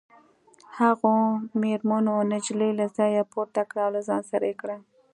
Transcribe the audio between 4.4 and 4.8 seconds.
یې کړه